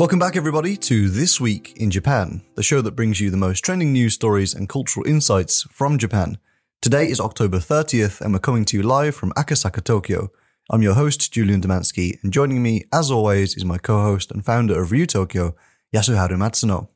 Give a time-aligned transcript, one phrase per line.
[0.00, 3.60] Welcome back, everybody, to This Week in Japan, the show that brings you the most
[3.60, 6.38] trending news stories and cultural insights from Japan.
[6.80, 10.32] Today is October 30th, and we're coming to you live from Akasaka, Tokyo.
[10.70, 14.44] I'm your host, Julian Demansky, and joining me, as always, is my co host and
[14.44, 15.54] founder of Ryu Tokyo,
[15.94, 16.88] Yasuharu Matsuno.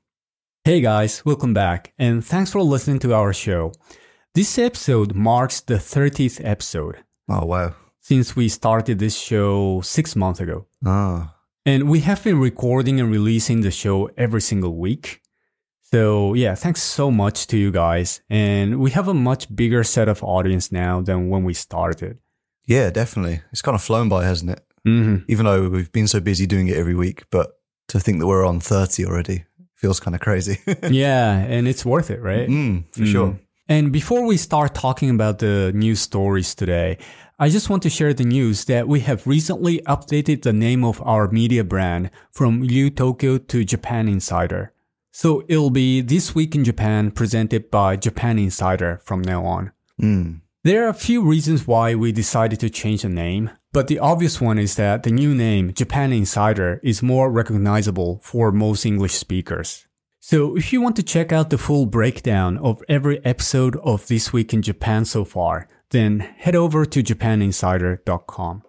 [0.64, 3.72] Hey guys, welcome back, and thanks for listening to our show.
[4.34, 6.96] This episode marks the 30th episode
[7.28, 7.74] Oh, wow.
[8.00, 10.66] since we started this show six months ago.
[10.84, 15.20] Ah, And we have been recording and releasing the show every single week.
[15.82, 18.20] So, yeah, thanks so much to you guys.
[18.30, 22.18] And we have a much bigger set of audience now than when we started.
[22.66, 23.42] yeah, definitely.
[23.52, 24.60] It's kind of flown by, hasn't it?
[24.86, 25.24] Mm-hmm.
[25.28, 27.52] Even though we've been so busy doing it every week, but
[27.88, 29.44] to think that we're on 30 already
[29.84, 30.56] feels kind of crazy.
[31.04, 32.48] yeah, and it's worth it, right?
[32.48, 33.12] mm, for Mm.
[33.14, 33.32] sure.
[33.68, 36.90] And before we start talking about the news stories today,
[37.44, 40.96] I just want to share the news that we have recently updated the name of
[41.12, 44.62] our media brand from Ryu Tokyo to Japan Insider.
[45.12, 49.72] So it'll be This Week in Japan presented by Japan Insider from now on.
[50.00, 50.40] Mm.
[50.64, 54.40] There are a few reasons why we decided to change the name, but the obvious
[54.40, 59.86] one is that the new name, Japan Insider, is more recognizable for most English speakers.
[60.20, 64.32] So if you want to check out the full breakdown of every episode of This
[64.32, 68.62] Week in Japan so far, then head over to japaninsider.com.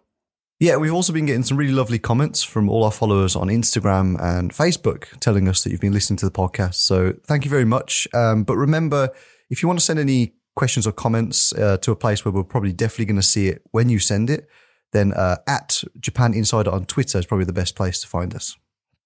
[0.60, 4.20] Yeah, we've also been getting some really lovely comments from all our followers on Instagram
[4.20, 6.76] and Facebook telling us that you've been listening to the podcast.
[6.76, 8.08] So thank you very much.
[8.12, 9.10] Um, but remember,
[9.52, 12.44] if you want to send any questions or comments uh, to a place where we're
[12.44, 14.50] probably definitely going to see it when you send it,
[14.96, 18.56] then uh, at Japan Insider on Twitter is probably the best place to find us.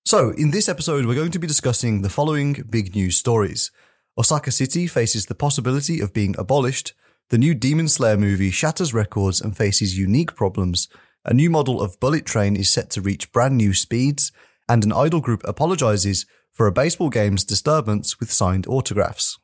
[0.06, 3.72] So, in this episode, we're going to be discussing the following big news stories.
[4.18, 6.94] Osaka City faces the possibility of being abolished.
[7.30, 10.88] The new Demon Slayer movie shatters records and faces unique problems.
[11.26, 14.32] A new model of bullet train is set to reach brand new speeds.
[14.68, 19.40] And an idol group apologizes for a baseball game's disturbance with signed autographs.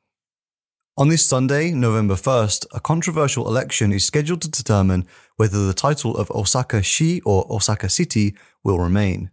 [0.98, 6.16] On this Sunday, November 1st, a controversial election is scheduled to determine whether the title
[6.16, 8.34] of Osaka Shi or Osaka City
[8.64, 9.30] will remain.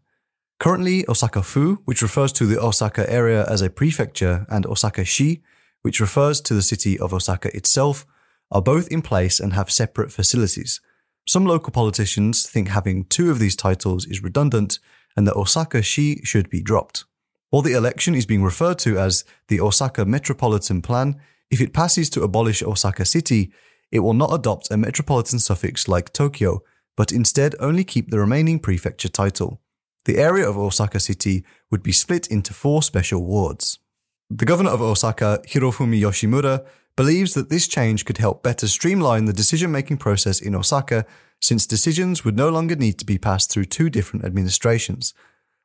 [0.58, 5.40] Currently, Osaka Fu, which refers to the Osaka area as a prefecture, and Osaka Shi,
[5.82, 8.06] which refers to the city of Osaka itself,
[8.50, 10.80] are both in place and have separate facilities.
[11.28, 14.80] Some local politicians think having two of these titles is redundant
[15.16, 17.04] and that Osaka Shi should be dropped.
[17.50, 21.20] While the election is being referred to as the Osaka Metropolitan Plan,
[21.52, 23.52] if it passes to abolish Osaka City,
[23.92, 26.62] it will not adopt a metropolitan suffix like Tokyo,
[26.96, 29.60] but instead only keep the remaining prefecture title.
[30.06, 33.78] The area of Osaka City would be split into four special wards.
[34.30, 36.64] The governor of Osaka, Hirofumi Yoshimura,
[36.96, 41.04] believes that this change could help better streamline the decision making process in Osaka
[41.38, 45.12] since decisions would no longer need to be passed through two different administrations.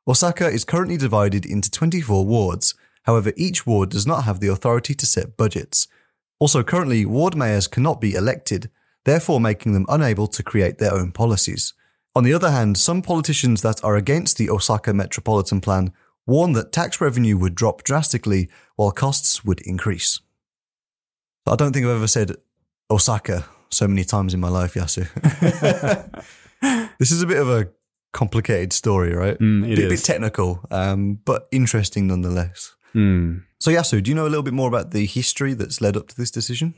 [0.06, 2.74] Osaka is currently divided into 24 wards,
[3.08, 5.88] however, each ward does not have the authority to set budgets.
[6.38, 8.70] Also, currently, ward mayors cannot be elected,
[9.06, 11.72] therefore making them unable to create their own policies.
[12.14, 15.90] On the other hand, some politicians that are against the Osaka Metropolitan Plan
[16.26, 20.20] warn that tax revenue would drop drastically while costs would increase.
[21.46, 22.36] I don't think I've ever said
[22.90, 25.08] Osaka so many times in my life, Yasu.
[26.98, 27.70] this is a bit of a
[28.12, 29.38] complicated story, right?
[29.38, 30.02] Mm, it bit, bit is.
[30.02, 32.74] technical, um, but interesting nonetheless.
[32.94, 33.42] Mm.
[33.58, 36.08] So, Yasu, do you know a little bit more about the history that's led up
[36.08, 36.74] to this decision?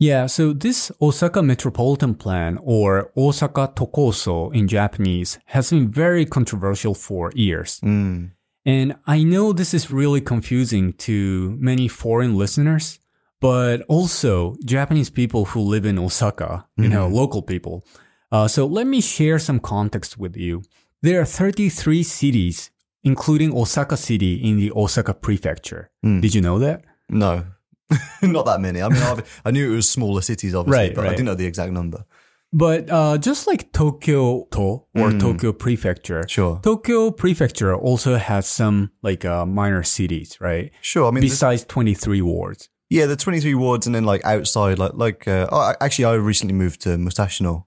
[0.00, 6.94] Yeah, so this Osaka Metropolitan Plan, or Osaka Tokoso in Japanese, has been very controversial
[6.94, 7.80] for years.
[7.80, 8.30] Mm.
[8.64, 13.00] And I know this is really confusing to many foreign listeners,
[13.40, 17.84] but also Japanese people who live in Osaka, you know, local people.
[18.30, 20.62] Uh, so let me share some context with you.
[21.02, 22.70] There are 33 cities,
[23.04, 25.90] including Osaka City in the Osaka Prefecture.
[26.02, 26.84] Did you know that?
[27.08, 27.44] No,
[28.22, 28.82] not that many.
[28.82, 31.16] I mean, I've, I knew it was smaller cities, obviously, Right, but I right.
[31.16, 32.04] didn't know the exact number.
[32.52, 36.60] But uh, just like Tokyo to or Tokyo Prefecture, Sure.
[36.62, 40.70] Tokyo Prefecture also has some like uh, minor cities, right?
[40.80, 41.08] Sure.
[41.08, 42.70] I mean, Besides 23 wards.
[42.88, 46.54] yeah, the 23 wards and then like outside, like, like, uh, oh, actually, I recently
[46.54, 47.64] moved to Musashino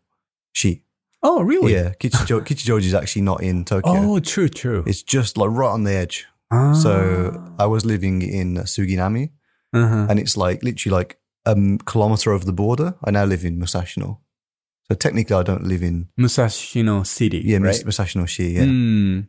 [0.53, 0.83] Shi.
[1.23, 1.73] Oh, really?
[1.73, 1.93] Yeah.
[1.99, 3.93] Kichijo- Kichijoji is actually not in Tokyo.
[3.95, 4.83] Oh, true, true.
[4.87, 6.25] It's just like right on the edge.
[6.51, 6.73] Ah.
[6.73, 9.29] So I was living in Suginami
[9.73, 10.07] Uh-huh.
[10.09, 12.95] and it's like literally like a kilometer over the border.
[13.03, 14.17] I now live in Musashino.
[14.89, 17.41] So technically, I don't live in Musashino City.
[17.45, 17.83] yeah right?
[17.85, 18.53] Musashino City.
[18.53, 18.63] Yeah.
[18.65, 19.27] Mm.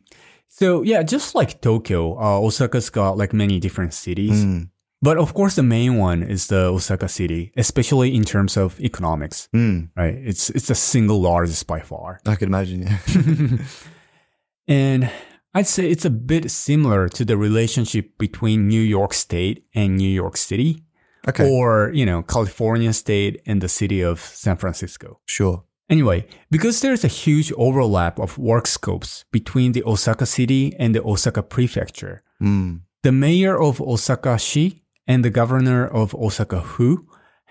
[0.49, 4.43] So yeah, just like Tokyo, uh, Osaka's got like many different cities.
[4.43, 4.69] Mm.
[5.03, 9.49] But of course, the main one is the Osaka city, especially in terms of economics.
[9.53, 10.15] Mm, Right?
[10.29, 12.19] It's it's the single largest by far.
[12.25, 12.81] I can imagine.
[12.83, 12.97] Yeah.
[14.67, 15.09] And
[15.53, 20.09] I'd say it's a bit similar to the relationship between New York State and New
[20.09, 20.83] York City,
[21.27, 21.49] Okay.
[21.49, 25.19] or you know, California State and the city of San Francisco.
[25.25, 25.63] sure.
[25.89, 31.03] Anyway, because there's a huge overlap of work scopes between the Osaka city and the
[31.03, 37.05] Osaka prefecture, Mm, the mayor of Osaka-shi and the governor of Osaka-fu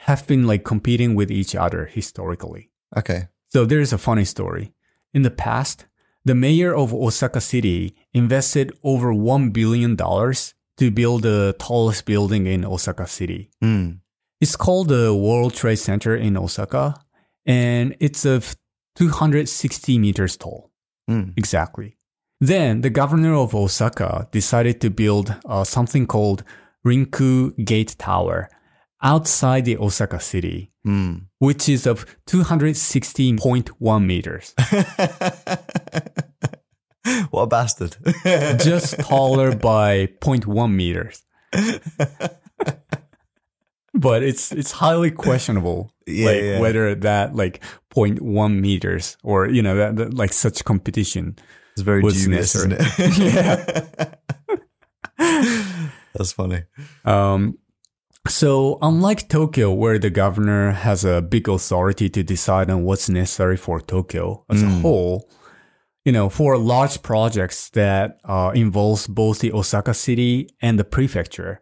[0.07, 2.71] have been like competing with each other historically.
[2.97, 3.29] okay.
[3.53, 4.73] So there's a funny story.
[5.13, 5.85] In the past,
[6.25, 12.65] the mayor of Osaka City invested over $1 billion to build the tallest building in
[12.65, 13.51] Osaka City.
[13.63, 13.99] Mm,
[14.41, 16.95] It's called the World Trade Center in Osaka,
[17.45, 18.57] and it's of
[18.97, 20.71] 260 meters tall.
[21.11, 21.33] mm.
[21.37, 21.97] Exactly.
[22.41, 26.43] Then the governor of Osaka decided to build uh, something called
[26.87, 28.49] Rinku Gate Tower
[29.03, 31.27] outside the Osaka city, Mm.
[31.39, 34.53] which is of 216.1 meters,
[37.31, 37.97] what a bastard.
[38.61, 41.23] just taller by 0.1 meters.
[43.95, 46.59] but it's it's highly questionable Yeah, like yeah.
[46.61, 47.63] whether that like
[47.95, 51.37] 0.1 meters or you know that, that like such competition
[51.77, 53.31] It's very was dubious, isn't necessary.
[55.19, 56.02] it?
[56.15, 56.63] That's funny.
[57.05, 57.59] Um,
[58.29, 63.57] so, unlike Tokyo, where the governor has a big authority to decide on what's necessary
[63.57, 64.81] for Tokyo as a Mm.
[64.83, 65.29] whole,
[66.05, 71.61] you know, for large projects that uh, involves both the Osaka city and the prefecture,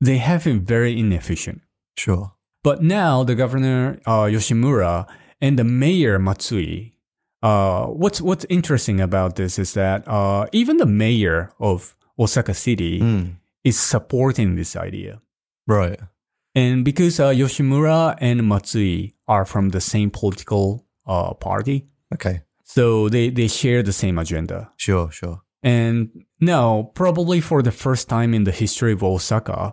[0.00, 1.60] they have been very inefficient.
[1.98, 2.32] Sure.
[2.64, 5.06] But now the governor uh, Yoshimura
[5.42, 6.94] and the mayor Matsui,
[7.42, 13.00] uh, what's what's interesting about this is that uh, even the mayor of Osaka city
[13.00, 13.36] Mm.
[13.64, 15.20] Is supporting this idea.
[15.66, 15.98] Right.
[16.54, 22.42] And because uh, Yoshimura and Matsui are from the same political uh, party, Okay.
[22.64, 24.70] so they, they share the same agenda.
[24.76, 25.42] Sure, sure.
[25.62, 26.10] And
[26.40, 29.72] now, probably for the first time in the history of Osaka,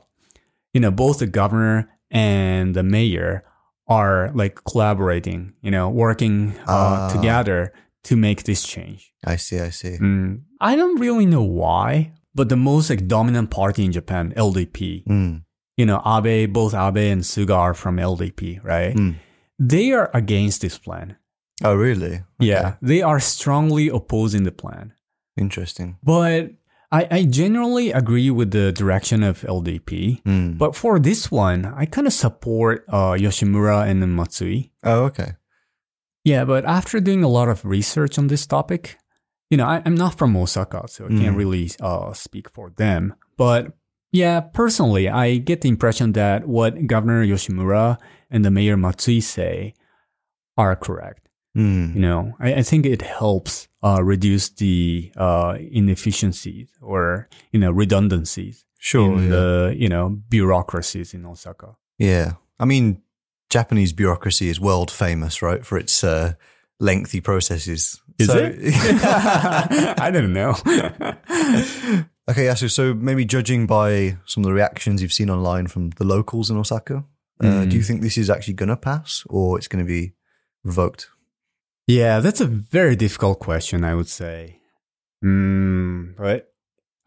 [0.74, 3.44] you know, both the governor and the mayor
[3.88, 7.10] are like collaborating, you know, working uh, Ah.
[7.12, 9.12] together to make this change.
[9.26, 9.98] I see, I see.
[10.00, 15.04] Mm, I don't really know why, but the most like dominant party in Japan, LDP,
[15.06, 15.44] Mm.
[15.80, 18.96] you know, Abe, both Abe and Suga are from LDP, right?
[18.96, 19.16] Mm.
[19.72, 21.08] They are against this plan.
[21.68, 22.16] Oh, really?
[22.40, 24.94] Yeah, they are strongly opposing the plan.
[25.36, 25.98] Interesting.
[26.04, 26.40] But
[27.00, 30.22] I, I generally agree with the direction of LDP.
[30.24, 30.58] Mm.
[30.58, 34.72] But for this one, I kind of support uh, Yoshimura and Matsui.
[34.84, 35.32] oh, okay.
[36.24, 38.98] Yeah, but after doing a lot of research on this topic,
[39.50, 41.38] you know, I, I'm not from Osaka, so I can't Mm.
[41.38, 43.14] really uh, speak for them.
[43.38, 43.74] But
[44.12, 47.98] yeah, personally, I get the impression that what Governor Yoshimura
[48.32, 49.74] and the Mayor Matsui say
[50.58, 51.30] are correct.
[51.58, 51.96] Mm.
[51.96, 57.72] You know, I, I think it helps uh, reduce the uh, inefficiencies or you know
[57.72, 59.14] redundancies Sure.
[59.18, 59.30] in yeah.
[59.30, 61.76] the you know bureaucracies in Osaka.
[61.98, 62.34] yeah.
[62.62, 63.02] I mean,
[63.50, 66.34] Japanese bureaucracy is world famous, right, for its uh,
[66.80, 68.02] lengthy processes.
[68.18, 68.54] Is So-
[69.98, 70.52] I don't know.
[72.30, 72.70] okay, Yasu.
[72.70, 76.58] So maybe judging by some of the reactions you've seen online from the locals in
[76.58, 77.04] Osaka,
[77.42, 77.70] uh, Mm.
[77.70, 80.14] do you think this is actually going to pass or it's going to be
[80.64, 81.10] revoked?
[81.88, 83.84] yeah, that's a very difficult question.
[83.84, 84.60] I would say,
[85.26, 86.54] mm, but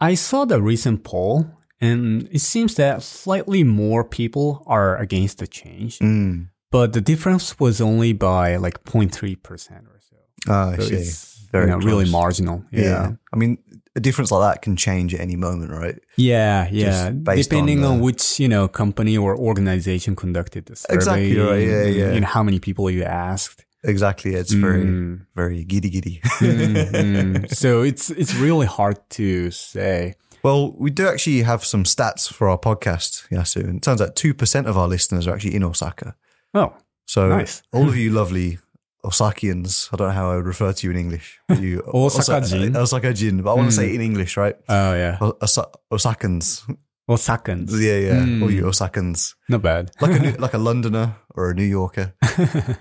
[0.00, 1.46] I saw the recent poll,
[1.80, 6.48] and it seems that slightly more people are against the change, Mm.
[6.72, 10.16] But the difference was only by like 0.3 percent or so.
[10.48, 10.94] Ah, I So see.
[10.96, 12.64] it's Very you know, really marginal.
[12.72, 12.82] Yeah.
[12.82, 13.10] Yeah.
[13.32, 13.58] I mean,
[13.94, 15.98] a difference like that can change at any moment, right?
[16.16, 17.10] Yeah, yeah.
[17.42, 21.82] Depending on on, which you know company or organization conducted the survey, Exactly right, yeah,
[21.86, 22.12] and, yeah.
[22.14, 23.64] You know how many people you asked.
[23.84, 24.30] Exactly.
[24.40, 26.20] It's very, Mm, very giddy giddy.
[26.40, 27.54] mm, mm.
[27.62, 30.14] So it's it's really hard to say.
[30.44, 33.60] well, we do actually have some stats for our podcast, Yasu.
[33.68, 36.14] And it turns out 2% of our listeners are actually in Osaka.
[36.54, 36.74] Oh,
[37.06, 37.62] So Nice.
[37.72, 38.58] all of you lovely
[39.04, 41.38] Osakians, I don't know how I would refer to you in English.
[41.48, 42.76] You, Osaka-jin.
[42.76, 43.76] Osaka-jin, but I want to Mm.
[43.80, 44.56] say it in English, right?
[44.68, 45.18] oh yeah.
[45.20, 46.62] Osa- Osakans.
[47.10, 47.70] Osakans.
[47.72, 48.22] Yeah, yeah.
[48.24, 48.42] Mm.
[48.42, 49.34] All you Osakans.
[49.48, 49.90] Not bad.
[50.00, 52.14] Like a, New- like a Londoner or a New Yorker.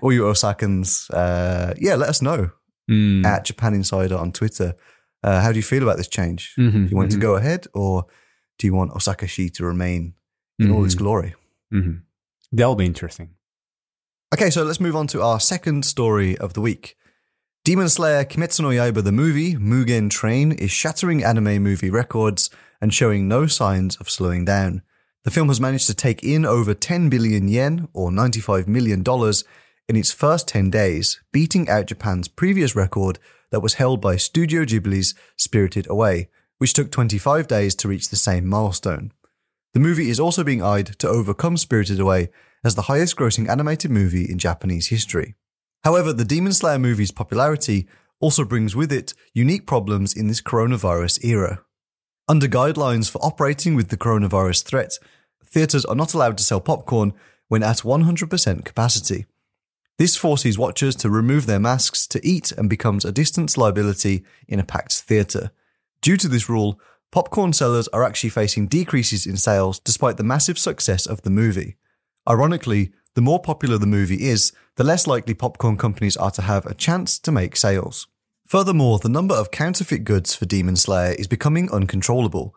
[0.02, 1.10] All you Osakans.
[1.12, 2.52] Uh, yeah, let us know
[2.90, 3.26] Mm.
[3.26, 4.74] at Japan Insider on Twitter.
[5.24, 6.54] Uh, how do you feel about this change?
[6.58, 8.06] Mhm, Do you want it mhm, to go ahead or
[8.60, 10.14] do you want Osaka-shi to remain
[10.60, 11.36] in all its mhm, glory?
[11.74, 12.02] mhm.
[12.52, 13.30] That'll be interesting.
[14.34, 16.96] Okay, so let's move on to our second story of the week.
[17.66, 22.94] Demon Slayer Kimetsu no Yaiba the movie, Mugen Train, is shattering anime movie records and
[22.94, 24.84] showing no signs of slowing down.
[25.26, 29.04] The film has managed to take in over 10 billion yen, or $95 million,
[29.90, 33.20] in its first 10 days, beating out Japan's previous record
[33.52, 38.16] that was held by Studio Ghibli's Spirited Away, which took 25 days to reach the
[38.16, 39.12] same milestone.
[39.74, 42.30] The movie is also being eyed to overcome Spirited Away
[42.64, 45.36] as the highest grossing animated movie in Japanese history.
[45.84, 47.88] However, the Demon Slayer movie's popularity
[48.20, 51.64] also brings with it unique problems in this coronavirus era.
[52.28, 54.98] Under guidelines for operating with the coronavirus threat,
[55.46, 57.14] theatres are not allowed to sell popcorn
[57.48, 59.26] when at 100% capacity.
[59.98, 64.60] This forces watchers to remove their masks to eat and becomes a distance liability in
[64.60, 65.52] a packed theatre.
[66.02, 66.80] Due to this rule,
[67.12, 71.76] popcorn sellers are actually facing decreases in sales despite the massive success of the movie.
[72.30, 76.66] Ironically, the more popular the movie is, the less likely popcorn companies are to have
[76.66, 78.08] a chance to make sales.
[78.48, 82.56] Furthermore, the number of counterfeit goods for Demon Slayer is becoming uncontrollable.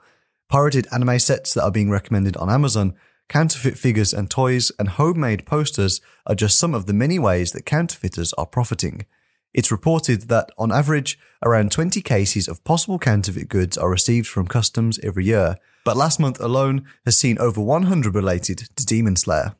[0.48, 2.94] Pirated anime sets that are being recommended on Amazon,
[3.28, 7.64] counterfeit figures and toys, and homemade posters are just some of the many ways that
[7.64, 9.06] counterfeiters are profiting.
[9.54, 14.48] It's reported that, on average, around 20 cases of possible counterfeit goods are received from
[14.48, 19.54] customs every year, but last month alone has seen over 100 related to Demon Slayer.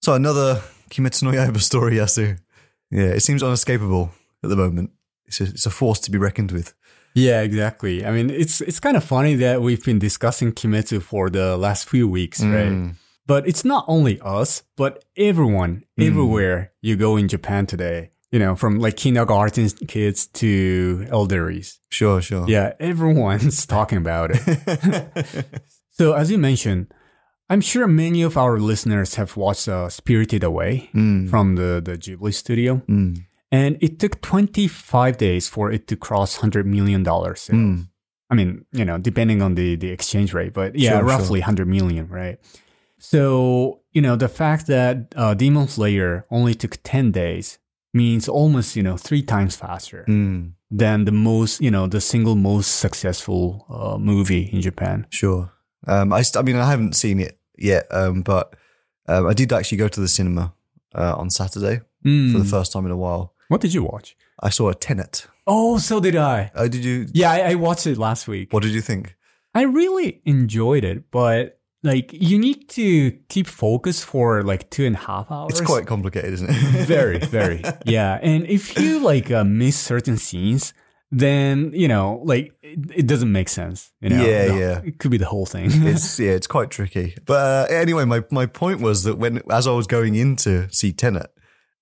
[0.00, 2.38] So another Kimetsu no Yaiba story, Yasu.
[2.90, 4.10] Yeah, it seems unescapable
[4.42, 4.90] at the moment.
[5.26, 6.74] It's a, it's a force to be reckoned with.
[7.14, 8.04] Yeah, exactly.
[8.04, 11.88] I mean, it's it's kind of funny that we've been discussing Kimetsu for the last
[11.88, 12.54] few weeks, mm.
[12.54, 12.94] right?
[13.26, 16.06] But it's not only us, but everyone, mm.
[16.06, 18.10] everywhere you go in Japan today.
[18.32, 21.78] You know, from like kindergarten kids to elderlies.
[21.90, 22.48] Sure, sure.
[22.48, 25.46] Yeah, everyone's talking about it.
[25.90, 26.92] so, as you mentioned,
[27.50, 32.32] I'm sure many of our listeners have watched uh, Spirited Away from the, the Ghibli
[32.32, 32.80] studio.
[32.88, 33.26] Mm.
[33.50, 37.50] And it took 25 days for it to cross $100 million sales.
[37.50, 37.88] Mm.
[38.30, 41.68] I mean, you know, depending on the, the exchange rate, but yeah, Sure, roughly 100
[41.68, 42.38] million, right?
[42.98, 47.58] So, you know, the fact that uh, Demon Slayer only took 10 days
[47.92, 50.52] means almost, you know, three times faster Mm.
[50.70, 55.06] than the most, you know, the single most successful uh, movie in Japan.
[55.10, 55.50] Sure.
[55.86, 58.54] Um, I, st- I mean, I haven't seen it yet, um, but
[59.08, 60.54] um, I did actually go to the cinema
[60.94, 62.38] uh, on Saturday for Mm.
[62.38, 63.34] the first time in a while.
[63.48, 64.16] What did you watch?
[64.42, 65.26] I saw a Tenet.
[65.46, 66.50] Oh, so did I.
[66.54, 67.06] Oh, did you?
[67.12, 68.52] Yeah, I, I watched it last week.
[68.52, 69.14] What did you think?
[69.54, 74.94] I really enjoyed it, but like you need to keep focus for like two and
[74.94, 75.50] a half hours.
[75.50, 76.54] It's quite complicated, isn't it?
[76.86, 77.62] very, very.
[77.84, 78.18] Yeah.
[78.22, 80.74] And if you like uh, miss certain scenes,
[81.10, 83.92] then, you know, like it, it doesn't make sense.
[84.00, 84.24] You know?
[84.24, 84.80] Yeah, The- yeah.
[84.84, 85.68] It could be the whole thing.
[85.70, 87.16] it's yeah, it's quite tricky.
[87.26, 90.72] But uh, anyway, my my point was that when as I was going in to
[90.72, 91.31] see Tenet,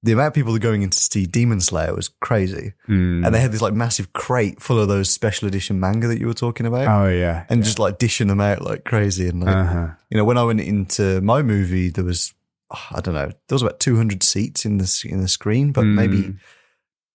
[0.03, 3.25] the amount of people that are going in to see Demon Slayer was crazy, Mm.
[3.27, 6.27] and they had this like massive crate full of those special edition manga that you
[6.27, 6.87] were talking about.
[6.89, 7.45] Oh, yeah.
[7.51, 9.29] and just like dishing them out like crazy.
[9.29, 9.89] And like, Uh-huh.
[10.11, 12.33] you know, when I went into my movie, there was,
[12.71, 15.83] oh, I don't know, there was about 200 seats in the, in the screen, but
[15.85, 16.37] maybe Mm.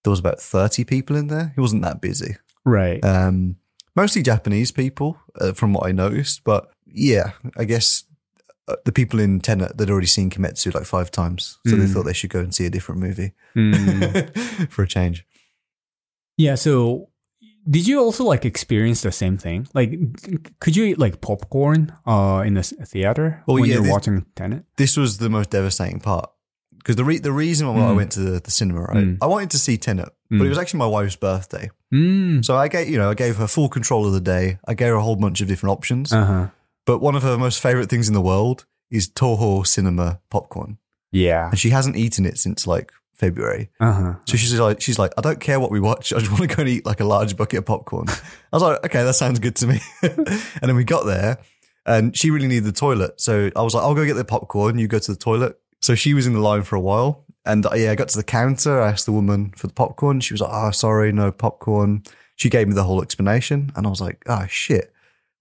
[0.04, 1.54] there was about 30 people in there.
[1.58, 2.36] It wasn't that busy.
[2.66, 3.04] Right.
[3.04, 3.56] Um,
[3.96, 6.44] mostly Japanese people, uh, from what I noticed.
[6.44, 8.04] But yeah, I guess
[8.86, 11.60] the people in Tenet, they'd already seen Kimetsu like five times.
[11.68, 11.94] So they Mm.
[11.94, 14.70] thought they should go and see a different movie Mm.
[14.70, 15.26] for a change.
[16.38, 16.56] yeah.
[16.56, 17.10] So
[17.70, 19.68] did you also like experience the same thing?
[19.74, 19.92] Like,
[20.60, 24.26] could you eat like popcorn uh, in the theater Well, when yeah, you're this- watching
[24.36, 24.64] Tenet?
[24.78, 26.30] This was the most devastating part.
[26.78, 27.96] Because the, re- the reason why I Mm.
[27.96, 28.98] went to the, the cinema, right?
[28.98, 29.18] Mm.
[29.20, 30.46] I wanted to see Tenet, but Mm.
[30.46, 31.72] it was actually my wife's birthday.
[31.92, 32.46] Mm.
[32.46, 34.60] So I gave, you know, I gave her full control of the day.
[34.68, 36.14] I gave her a whole bunch of different options.
[36.14, 36.48] Uh huh.
[36.86, 40.78] But one of her most favorite things in the world is Toho Cinema popcorn,
[41.12, 41.50] Yeah.
[41.50, 43.70] and she hasn't eaten it since like February.
[43.80, 44.14] Uh huh.
[44.26, 46.14] So she's like, she's like, I don't care what we watch.
[46.14, 48.08] I just want to go and eat like a large bucket of popcorn.
[48.10, 49.80] I was like, okay, that sounds good to me.
[50.04, 50.28] and
[50.62, 51.40] then we got there,
[51.86, 53.20] and she really needed the toilet.
[53.20, 54.78] So I was like, I'll go get the popcorn.
[54.78, 55.58] You go to the toilet.
[55.82, 58.18] So she was in the line for a while, and uh, yeah, I got to
[58.18, 58.82] the counter.
[58.82, 60.20] I asked the woman for the popcorn.
[60.20, 62.04] She was like, oh, sorry, no popcorn.
[62.36, 64.92] She gave me the whole explanation, and I was like, oh shit,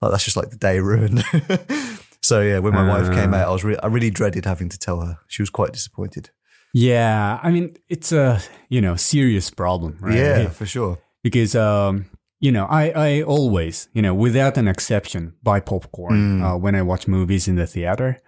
[0.05, 1.25] like that's just like the day ruined.
[2.23, 3.39] so yeah, when my wife came Uh.
[3.39, 5.19] out, I was re- I really dreaded having to tell her.
[5.29, 6.31] She was quite disappointed.
[6.73, 10.17] Yeah, I mean it's a you know serious problem, right?
[10.17, 10.99] Yeah, for sure.
[11.23, 12.07] because um
[12.41, 16.43] you know I I always you know without an exception buy popcorn Mm.
[16.45, 18.19] uh, when I watch movies in the theater,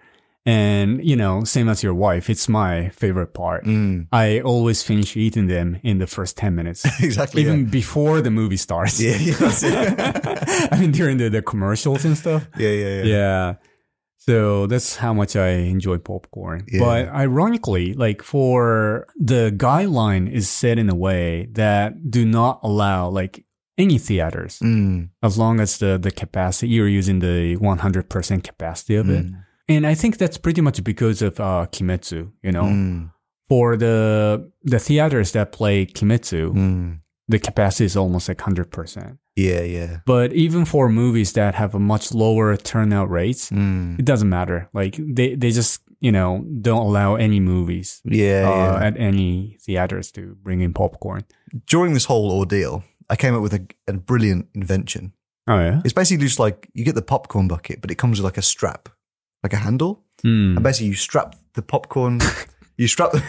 [0.47, 3.65] and you know same as your wife, it's my favorite part.
[3.65, 6.85] Mm, I always finish eating them in the first ten minutes.
[7.03, 7.43] exactly.
[7.43, 7.49] yeah.
[7.49, 8.99] Even before the movie starts.
[8.99, 10.69] Yeah, yeah.
[10.71, 12.47] I mean, during the, the commercials and stuff.
[12.57, 13.03] yeah, yeah, yeah.
[13.03, 13.53] Yeah.
[14.19, 16.65] So that's how much I enjoy popcorn.
[16.67, 16.79] Yeah.
[16.79, 23.09] But ironically, like for the guideline is set in a way that do not allow
[23.09, 23.45] like
[23.77, 29.09] any theaters Mm, as long as the, the capacity you're using the 100% capacity of
[29.09, 29.25] it.
[29.69, 32.31] And I think that's pretty much because of uh, Kimetsu.
[32.43, 33.11] You know, Mm,
[33.49, 36.99] for the the theaters that play Kimetsu, mm.
[37.27, 39.17] the capacity is almost like hundred percent.
[39.35, 39.99] Yeah, yeah.
[40.05, 43.99] But even for movies that have a much lower turnout rates, Mm.
[43.99, 44.67] it doesn't matter.
[44.73, 48.87] Like they, they just you know don't allow any movies Yeah, uh, yeah.
[48.87, 51.23] at any theaters to bring in popcorn.
[51.65, 55.13] During this whole ordeal, I came up with a, a brilliant invention.
[55.47, 55.81] Oh yeah.
[55.85, 58.41] It's basically just like you get the popcorn bucket, but it comes with like a
[58.43, 58.89] strap,
[59.43, 60.03] like a handle.
[60.25, 60.55] Mm.
[60.55, 62.19] And basically, you strap the popcorn.
[62.77, 63.23] you strap the.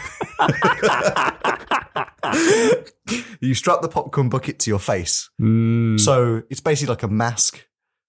[3.40, 5.98] you strap the popcorn bucket to your face, Mm.
[6.00, 7.64] so it's basically like a mask.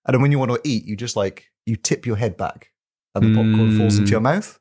[0.06, 2.72] And then when you want to eat, you just like you tip your head back,
[3.16, 4.12] and the popcorn falls into Mm.
[4.12, 4.60] your mouth.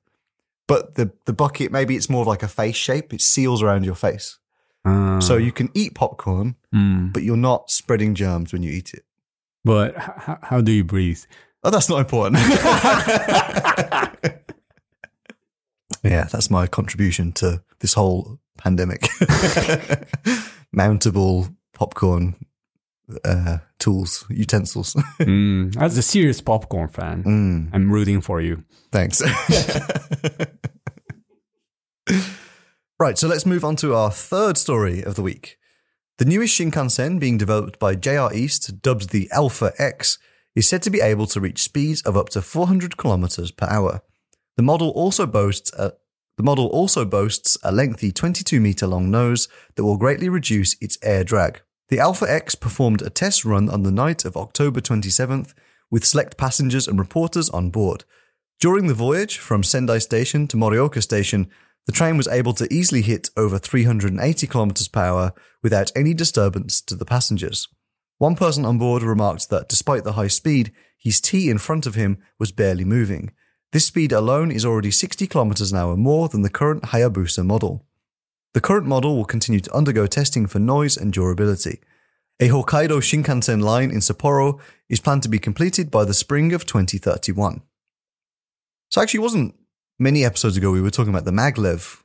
[0.67, 3.13] But the the bucket maybe it's more of like a face shape.
[3.15, 4.39] It seals around your face,
[4.85, 7.13] Uh, so you can eat popcorn, mm.
[7.13, 9.05] but you're not spreading germs when you eat it.
[9.65, 11.21] But h- how do you breathe?
[11.65, 12.39] Oh, that's not important.
[16.05, 19.03] yeah, that's my contribution to this whole pandemic.
[20.77, 22.37] Mountable popcorn
[23.25, 24.95] uh, tools, utensils.
[25.21, 25.77] mm.
[25.81, 28.65] As a serious popcorn fan, Mm, I'm rooting for you.
[28.93, 29.21] thanks.
[33.01, 35.57] right, so let's move on to our third story of the week.
[36.19, 40.19] The newest Shinkansen, being developed by JR East, dubbed the Alpha X,
[40.59, 44.03] is said to be able to reach speeds of up to 400 kilometers per hour.
[44.57, 45.93] The model also boasts a
[46.37, 50.97] the model also boasts a lengthy 22 meter long nose that will greatly reduce its
[51.03, 51.63] air drag.
[51.89, 55.53] The Alpha X performed a test run on the night of October 27th
[55.91, 58.05] with select passengers and reporters on board.
[58.61, 61.49] During the voyage from Sendai Station to Morioka Station,
[61.87, 66.81] the train was able to easily hit over 380 km per hour without any disturbance
[66.83, 67.69] to the passengers.
[68.19, 71.95] One person on board remarked that despite the high speed, his tea in front of
[71.95, 73.31] him was barely moving.
[73.73, 77.87] This speed alone is already 60 kilometers an hour more than the current Hayabusa model.
[78.55, 81.81] The current model will continue to undergo testing for noise and durability.
[82.41, 86.67] A Hokkaido Shinkansen line in Sapporo is planned to be completed by the spring of
[86.67, 87.63] 2031.
[88.91, 89.55] So actually, it wasn't
[89.99, 92.03] many episodes ago we were talking about the Maglev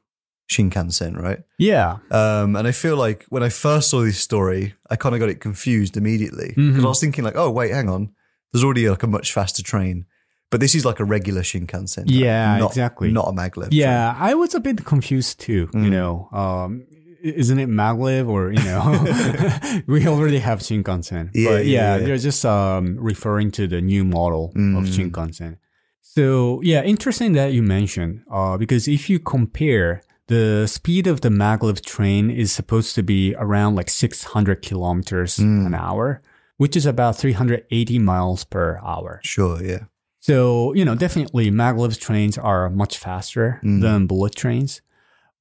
[0.50, 1.40] Shinkansen, right?
[1.58, 1.98] Yeah.
[2.12, 5.30] Um, and I feel like when I first saw this story, I kind of got
[5.30, 6.86] it confused immediately because Mhm.
[6.86, 8.10] I was thinking like, oh wait, hang on,
[8.52, 10.06] there's already like a much faster train,
[10.52, 12.00] but this is like a regular Shinkansen.
[12.00, 12.10] right?
[12.10, 13.12] Yeah, Not- exactly.
[13.12, 13.70] Not a maglev.
[13.72, 15.70] Yeah, I was a bit confused too.
[15.74, 15.90] You Mm.
[15.92, 16.84] know, um,
[17.24, 18.84] isn't it maglev or you know,
[19.88, 21.30] we already have Shinkansen.
[21.34, 22.06] Yeah, but yeah, yeah, yeah.
[22.06, 24.88] they're just um, referring to the new model of Mm.
[24.96, 25.58] Shinkansen.
[26.02, 31.30] So yeah, interesting that you mentioned uh, because if you compare the speed of the
[31.30, 35.66] maglev train is supposed to be around like 600 kilometers Mm.
[35.68, 36.22] an hour,
[36.58, 39.20] which is about 380 miles per hour.
[39.24, 39.62] Sure.
[39.64, 39.86] Yeah.
[40.22, 43.82] So, you know, definitely maglev trains are much faster Mm.
[43.82, 44.82] than bullet trains.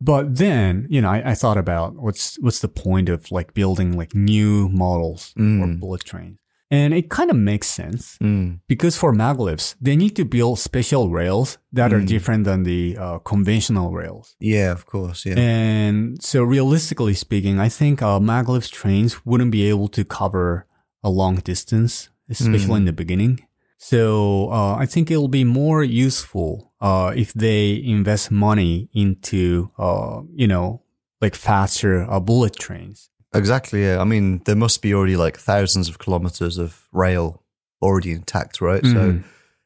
[0.00, 3.96] But then, you know, I, I thought about what's what's the point of like building
[3.96, 5.78] like new models for Mm.
[5.78, 6.38] bullet trains.
[6.72, 8.60] And it kind of makes sense Mm.
[8.66, 12.06] because for maglevs, they need to build special rails that are Mm.
[12.14, 14.26] different than the uh, conventional rails.
[14.40, 14.72] Yeah.
[14.72, 15.26] Of course.
[15.28, 15.38] Yeah.
[15.38, 20.66] And so realistically speaking, I think uh, maglev trains wouldn't be able to cover
[21.04, 22.82] a long distance, especially Mm.
[22.82, 23.34] in the beginning.
[23.78, 24.02] So
[24.50, 30.46] uh, I think it'll be more useful uh, if they invest money into, uh, you
[30.48, 30.82] know,
[31.20, 33.10] like faster uh, bullet trains.
[33.34, 33.82] Exactly.
[33.84, 34.00] Yeah.
[34.00, 37.42] I mean, there must be already like thousands of kilometers of rail
[37.80, 38.84] already intact, right?
[38.84, 39.24] So Mhm.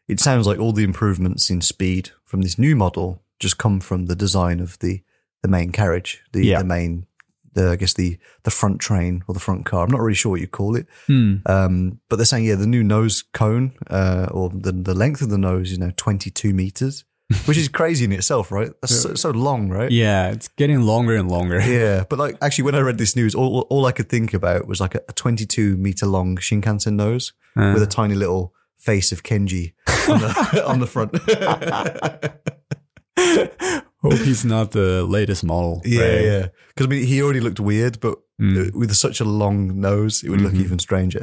[0.09, 4.07] it sounds like all the improvements in speed from this new model just come from
[4.07, 5.03] the design of the
[5.43, 6.59] the main carriage, the Yeah.
[6.59, 7.07] the main,
[7.53, 9.85] the I guess the the front train or the front car.
[9.85, 11.37] I'm not really sure what you call it, Hmm.
[11.47, 15.29] um, but they're saying yeah, the new nose cone uh, or the the length of
[15.29, 17.05] the nose is now 22 meters,
[17.47, 18.71] which is crazy in itself, right?
[18.81, 19.91] That's so, so long, right?
[19.91, 21.61] Yeah, it's getting longer and longer.
[21.77, 24.67] Yeah, but like actually, when I read this news, all all I could think about
[24.69, 29.13] was like a, a 22 meter long Shinkansen nose Uh, with a tiny little face
[29.13, 29.73] of Kenji
[30.09, 31.17] on the, on the front.
[34.03, 35.83] hope he's not the latest model.
[35.85, 36.25] yeah, right?
[36.25, 36.47] yeah.
[36.69, 38.75] Because I mean, he already looked weird, but Mm.
[38.75, 40.61] with such a long nose, it would look Mhm.
[40.65, 41.21] even stranger.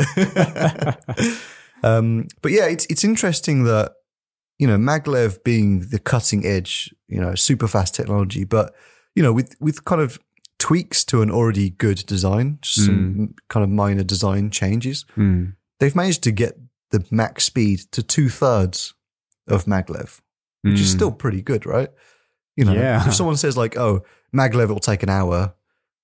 [1.83, 3.91] um, but yeah, it's it's interesting that
[4.59, 8.73] you know maglev being the cutting edge, you know, super fast technology, but
[9.15, 10.19] you know, with with kind of
[10.59, 15.45] tweaks to an already good design, just some kind of minor design changes, Hmm.
[15.79, 16.57] they've managed to get
[16.91, 18.93] the max speed to two thirds
[19.47, 20.21] of maglev,
[20.61, 20.97] which is Hmm.
[20.97, 21.89] still pretty good, right?
[22.55, 23.05] You know, Yeah.
[23.07, 25.53] if someone says like, "Oh, maglev will take an hour,"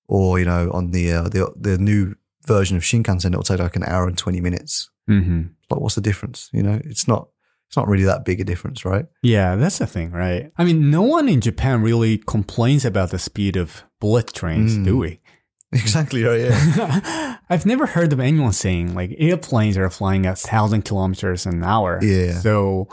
[0.08, 3.76] or you know, on the uh, the the new version of Shinkansen, it'll take like
[3.76, 4.90] an hour and twenty minutes.
[5.08, 5.50] Mhm.
[5.70, 6.48] Like, what's the difference?
[6.52, 7.28] You know, it's not
[7.70, 9.06] it's not really that big a difference, right?
[9.22, 10.50] Yeah, that's the thing, right?
[10.58, 14.84] I mean, no one in Japan really complains about the speed of bullet trains, Mm.
[14.84, 15.20] do we?
[15.72, 16.40] Exactly right.
[16.40, 17.36] Yeah.
[17.48, 22.00] I've never heard of anyone saying like airplanes are flying at thousand kilometers an hour.
[22.02, 22.40] Yeah.
[22.40, 22.88] So,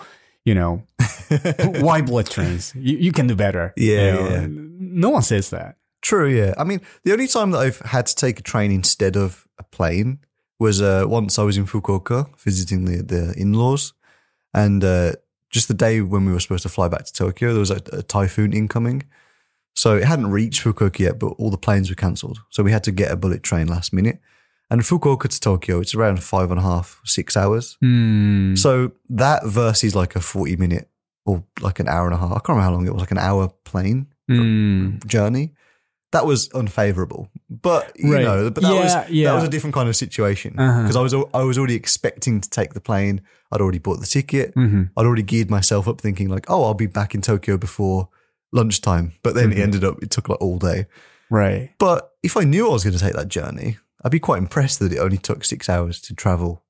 [0.45, 0.83] you know,
[1.81, 2.73] why bullet trains?
[2.75, 3.73] You, you can do better.
[3.77, 4.47] Yeah, You know, yeah.
[4.49, 5.77] No one says that.
[6.03, 6.53] True, yeah.
[6.55, 9.63] I mean, the only time that I've had to take a train instead of a
[9.63, 10.19] plane
[10.59, 13.93] was uh, once I was in Fukuoka visiting the, the in laws.
[14.57, 15.11] And uh,
[15.49, 17.81] just the day when we were supposed to fly back to Tokyo, there was a,
[17.93, 19.03] a typhoon incoming.
[19.75, 22.39] So it hadn't reached Fukuoka yet, but all the planes were cancelled.
[22.49, 24.19] So we had to get a bullet train last minute.
[24.69, 27.77] And Fukuoka to Tokyo, it's around five and a half, six hours.
[27.81, 28.55] Hmm.
[28.55, 30.89] So that versus like a 40 minute
[31.25, 32.31] or like an hour and a half.
[32.31, 34.97] I can't remember how long it was, like an hour plane Hmm.
[35.05, 35.53] journey.
[36.13, 38.23] That was unfavorable, but you Right.
[38.23, 39.29] know, but that Yeah, was yeah.
[39.29, 40.81] that was a different kind of situation Uh-huh.
[40.83, 43.21] because I was I was already expecting to take the plane.
[43.51, 44.53] I'd already bought the ticket.
[44.53, 48.07] hmm I'd already geared myself up, thinking like, oh, I'll be back in Tokyo before
[48.53, 49.13] lunchtime.
[49.21, 49.57] But then Mhm.
[49.57, 50.85] it ended up it took like all day.
[51.29, 51.71] Right.
[51.77, 54.79] But if I knew I was going to take that journey, I'd be quite impressed
[54.79, 56.63] that it only took six hours to travel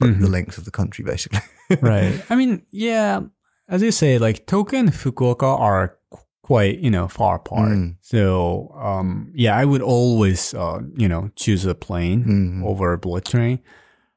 [0.00, 0.32] like, the Mhm.
[0.32, 1.40] length of the country, basically.
[1.80, 2.22] right.
[2.30, 3.20] I mean, yeah,
[3.68, 5.96] as you say, like Tokyo and Fukuoka are
[6.42, 7.72] quite, you know, far apart.
[7.72, 7.96] Mm.
[8.00, 12.64] So, um, yeah, I would always, uh, you know, choose a plane Mhm.
[12.66, 13.60] over a bullet train.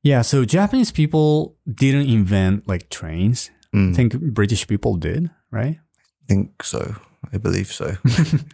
[0.04, 0.22] Yeah.
[0.24, 3.52] So Japanese people didn't invent like trains.
[3.74, 5.78] Mm, I think British people did, right?
[5.78, 6.96] I think so.
[7.34, 7.96] I believe so.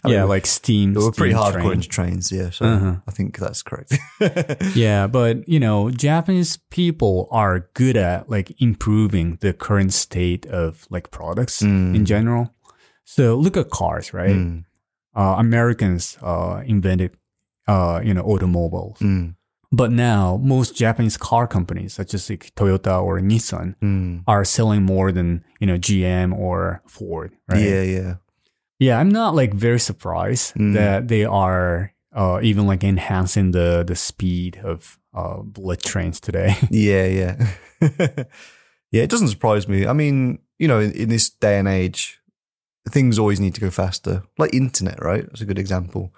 [0.04, 0.94] I yeah, mean, like steam.
[0.94, 1.72] They were pretty hardcore train.
[1.74, 2.50] into trains, yeah.
[2.52, 2.96] So Uh-huh.
[3.08, 3.98] I think that's correct.
[4.76, 10.88] Yeah, but you know, Japanese people are good at like improving the current state of
[10.90, 11.96] like products Mm.
[11.96, 12.54] in general.
[13.06, 14.36] So look at cars, right?
[14.36, 14.66] Mm,
[15.14, 17.12] Uh, Americans uh, invented,
[17.68, 19.36] uh, you know, automobiles, mm,
[19.72, 24.24] but now most Japanese car companies, such as like Toyota or Nissan, mm.
[24.26, 27.60] are selling more than you know GM or Ford, right?
[27.62, 28.16] Yeah, yeah.
[28.80, 30.74] Yeah, I'm not like very surprised Mm.
[30.74, 36.56] that they are uh, even like enhancing the the speed of uh, bullet trains today.
[36.72, 37.36] Yeah, yeah.
[38.92, 39.86] yeah, it doesn't surprise me.
[39.88, 42.21] I mean, you know, in, in this day and age,
[42.90, 44.24] things always need to go faster.
[44.38, 45.26] Like internet, right?
[45.26, 46.14] That's a good example.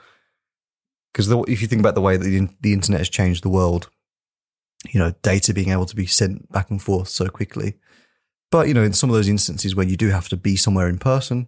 [1.12, 3.90] Because if you think about the way that the, the internet has changed the world,
[4.92, 7.76] you know, data being able to be sent back and forth so quickly.
[8.52, 10.88] But, you know, in some of those instances where you do have to be somewhere
[10.88, 11.48] in person,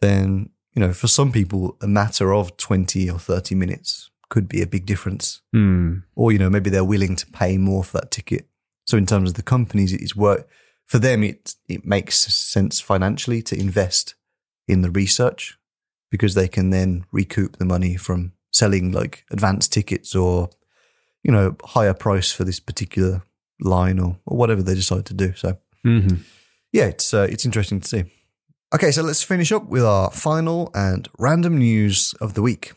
[0.00, 4.62] then, you know, for some people, a matter of 20 or 30 minutes could be
[4.62, 6.00] a big difference Hmm.
[6.14, 8.46] or you know maybe they're willing to pay more for that ticket.
[8.86, 10.46] So in terms of the companies, it's work
[10.86, 11.22] for them.
[11.22, 14.14] It it makes sense financially to invest
[14.68, 15.58] in the research
[16.10, 20.50] because they can then recoup the money from selling like advanced tickets or
[21.22, 23.22] you know higher price for this particular
[23.60, 25.34] line or, or whatever they decide to do.
[25.34, 26.16] So hmm
[26.72, 28.04] yeah, it's uh, it's interesting to see.
[28.74, 32.72] Okay, so let's finish up with our final and random news of the week.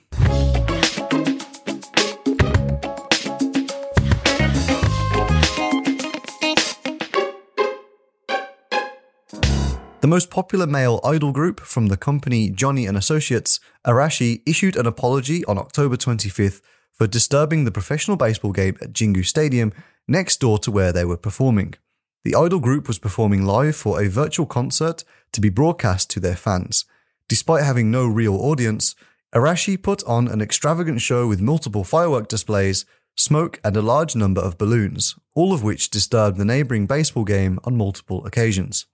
[10.01, 14.87] The most popular male idol group from the company Johnny and Associates, Arashi, issued an
[14.87, 16.59] apology on October 25th
[16.91, 19.71] for disturbing the professional baseball game at Jingu Stadium
[20.07, 21.75] next door to where they were performing.
[22.23, 26.35] The idol group was performing live for a virtual concert to be broadcast to their
[26.35, 26.85] fans.
[27.27, 28.95] Despite having no real audience,
[29.35, 32.85] Arashi put on an extravagant show with multiple firework displays,
[33.15, 37.59] smoke, and a large number of balloons, all of which disturbed the neighboring baseball game
[37.65, 38.87] on multiple occasions.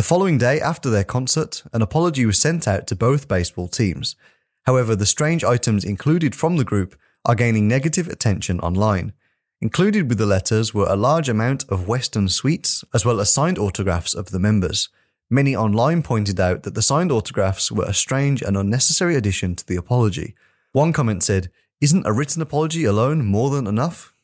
[0.00, 4.16] The following day after their concert, an apology was sent out to both baseball teams.
[4.62, 9.12] However, the strange items included from the group are gaining negative attention online.
[9.60, 13.58] Included with the letters were a large amount of Western sweets, as well as signed
[13.58, 14.88] autographs of the members.
[15.28, 19.66] Many online pointed out that the signed autographs were a strange and unnecessary addition to
[19.66, 20.34] the apology.
[20.72, 21.50] One comment said,
[21.82, 24.14] Isn't a written apology alone more than enough?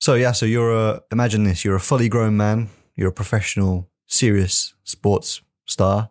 [0.00, 3.88] So, yeah, so you're a, imagine this, you're a fully grown man, you're a professional,
[4.06, 6.10] serious sports star,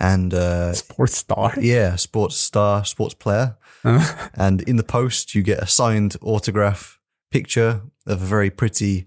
[0.00, 1.52] and, uh, Sports star.
[1.60, 3.56] yeah, sports star, sports player.
[3.84, 6.98] Uh, And in the post, you get a signed autograph
[7.30, 9.06] picture of a very pretty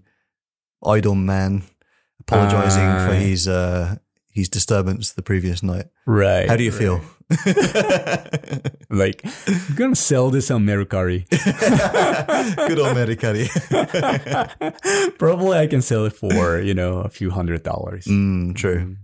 [0.84, 1.62] idol man
[2.20, 3.96] apologizing Ah, for his uh,
[4.32, 5.86] his disturbance the previous night.
[6.06, 6.48] right.
[6.48, 7.00] How do you feel?
[8.88, 11.28] Like, I'm gonna sell this on Mercari.
[12.68, 13.48] Good old Medicari.
[15.18, 18.04] Probably I can sell it for you know a few hundred dollars.
[18.06, 18.96] mm, true.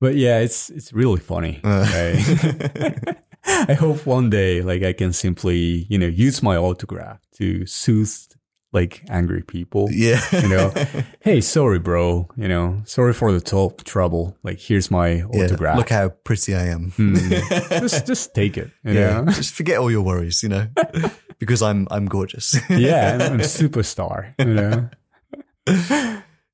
[0.00, 1.60] But yeah, it's it's really funny.
[1.62, 1.86] Uh.
[1.94, 3.16] right?
[3.44, 8.34] I hope one day like I can simply you know use my autograph to soothe
[8.72, 9.88] like angry people.
[9.90, 10.20] Yeah.
[10.32, 10.72] You know,
[11.20, 12.28] hey, sorry, bro.
[12.36, 14.36] You know, sorry for the to- trouble.
[14.42, 15.76] Like, here's my Yeah, autograph.
[15.76, 16.90] Look how pretty I am.
[16.92, 17.68] Mm.
[17.80, 18.70] just, just take it.
[18.84, 19.20] You Yeah.
[19.20, 19.32] know?
[19.32, 20.68] Just forget all your worries, you know,
[21.38, 22.56] because I'm I'm gorgeous.
[22.70, 24.34] yeah, I'm, I'm a superstar.
[24.38, 24.88] You know.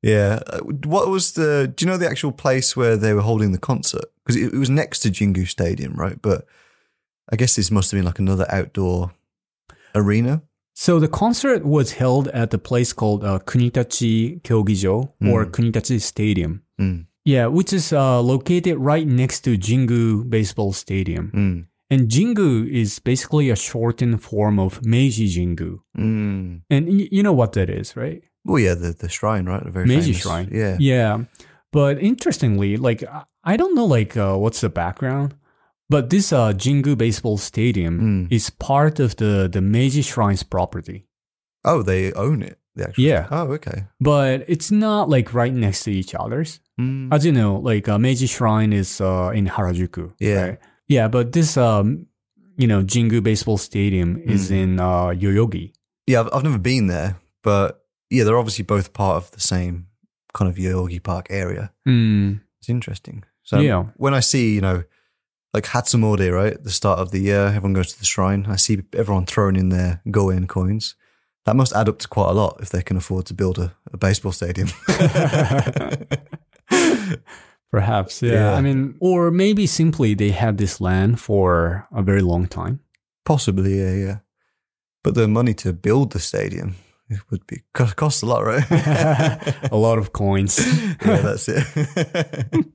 [0.03, 0.41] yeah.
[0.85, 1.73] What was the?
[1.75, 4.05] Do you know the actual place where they were holding the concert?
[4.25, 6.21] Because it, it was next to Jingu Stadium, right?
[6.21, 6.47] But
[7.33, 9.13] I guess this must have been like another outdoor
[9.95, 10.43] arena.
[10.81, 16.63] So the concert was held at the place called uh, Kunitachi Kyogijo or Kunitachi Stadium.
[16.81, 17.07] Mm.
[17.25, 21.33] Yeah, which is uh, located right next to Jingu Baseball Stadium.
[21.35, 21.67] Mm.
[21.91, 25.81] And Jingu is basically a shortened form of Meiji Jingu.
[25.99, 26.63] Mm.
[26.71, 28.23] And y- you know what that is, right?
[28.45, 29.65] Well, yeah, the the shrine, right?
[29.65, 30.49] The very Meiji famous- Shrine.
[30.53, 30.77] Yeah.
[30.79, 31.25] Yeah.
[31.73, 35.35] But interestingly, like I- I don't know like uh, what's the background,
[35.89, 38.33] but this uh, Jingu Baseball Stadium Mm.
[38.33, 41.07] is part of the the Meiji Shrine's property.
[41.65, 42.59] Oh, they own it.
[42.77, 43.05] The actual.
[43.05, 43.27] Yeah.
[43.31, 43.87] Oh, okay.
[44.01, 46.61] But it's not like right next to each other's.
[46.81, 47.13] Mm.
[47.13, 50.13] As you know, like uh, Meiji Shrine is uh, in Harajuku.
[50.21, 50.43] Yeah.
[50.43, 50.59] right?
[50.89, 52.07] Yeah, but this um
[52.57, 54.63] you know, Jingu Baseball Stadium is Mm.
[54.63, 55.73] in uh, Yoyogi.
[56.07, 59.87] Yeah, I've, I've never been there, but yeah, they're obviously both part of the same
[60.35, 61.73] kind of Yogi Park area.
[61.87, 62.41] Mm.
[62.61, 63.25] It's interesting.
[63.43, 63.85] So Yeah.
[63.97, 64.83] when I see, you know,
[65.55, 68.47] like Hatsumode, right, the start of the year, everyone goes to the shrine.
[68.49, 70.95] I see everyone throwing in their go-en coins.
[71.47, 73.75] That must add up to quite a lot if they can afford to build a,
[73.93, 74.69] a baseball stadium.
[77.71, 78.33] Perhaps, yeah.
[78.33, 78.55] Yeah.
[78.55, 82.81] I mean, or maybe simply they had this land for a very long time.
[83.25, 84.19] Possibly, yeah, yeah.
[85.03, 86.77] But the money to build the stadium
[87.11, 88.65] it would be cost, cost a lot, right?
[89.73, 90.59] a lot of coins.
[91.05, 92.67] yeah, that's it.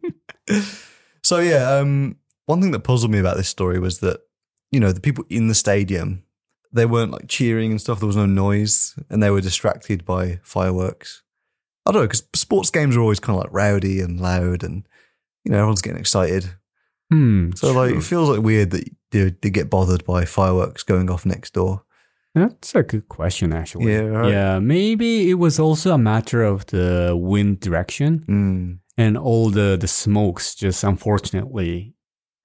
[1.23, 4.19] so yeah, um, one thing that puzzled me about this story was that
[4.71, 6.23] you know the people in the stadium
[6.75, 7.99] they weren't like cheering and stuff.
[7.99, 11.21] There was no noise, and they were distracted by fireworks.
[11.85, 14.87] I don't know because sports games are always kind of like rowdy and loud, and
[15.43, 16.49] you know everyone's getting excited.
[17.11, 17.51] Hmm.
[17.55, 21.25] So like it feels like weird that they, they get bothered by fireworks going off
[21.25, 21.83] next door.
[22.33, 23.93] That's a good question, actually.
[23.93, 24.31] Yeah, right.
[24.31, 28.79] Yeah, maybe it was also a matter of the wind direction Mm.
[28.97, 31.93] and all the, the smokes just unfortunately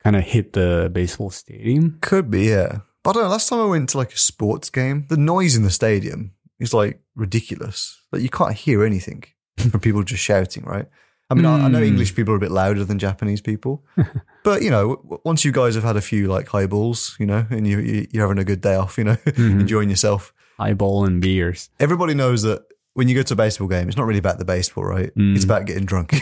[0.02, 1.98] kind of hit the baseball stadium.
[2.00, 2.78] Could be, yeah.
[3.02, 3.28] But I don't know.
[3.30, 6.74] Last time I went to like a sports game, the noise in the stadium is
[6.74, 8.00] like ridiculous.
[8.12, 9.24] Like you can't hear anything
[9.70, 10.87] from people just shouting, right?
[11.30, 11.84] I mean, I, I know Hmm.
[11.84, 13.84] English people are a bit louder than Japanese people,
[14.44, 17.66] but you know, once you guys have had a few like highballs, you know, and
[17.68, 19.61] you, you you're having a good day off, you know, Mhm.
[19.61, 20.32] enjoying yourself.
[20.58, 21.68] Highball and beers.
[21.78, 22.62] Everybody knows that
[22.94, 25.14] when you go to a baseball game, it's not really about the baseball, right?
[25.14, 25.37] Mm.
[25.37, 26.14] It's about getting drunk.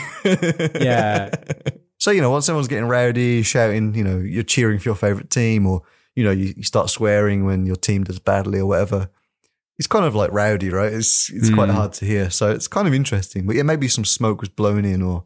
[0.79, 1.29] Yeah.
[2.07, 5.29] So, you know, once someone's getting rowdy, shouting, you know, you're cheering for your favorite
[5.29, 5.81] team or,
[6.15, 9.09] you know, you, you start swearing when your team does badly or whatever.
[9.77, 10.93] It's kind of like rowdy, right?
[10.93, 11.73] It's it's quite Mm.
[11.73, 12.29] hard to hear.
[12.29, 13.45] So it's kind of interesting.
[13.45, 15.25] But yeah, maybe some smoke was blown in or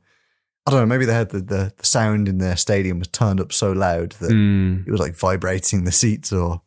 [0.65, 3.39] I don't know, maybe they had the, the, the sound in their stadium was turned
[3.39, 4.81] up so loud that Hmm.
[4.87, 6.63] it was like vibrating the seats or